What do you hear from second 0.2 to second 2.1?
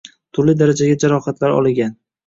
Turli darajadagi jarohatlar oligan